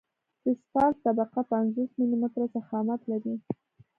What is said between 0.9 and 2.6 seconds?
طبقه پنځوس ملي متره